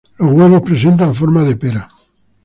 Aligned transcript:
Los 0.17 0.31
huevos 0.31 0.63
presentan 0.63 1.13
forma 1.13 1.43
de 1.43 1.55
pera. 1.55 1.87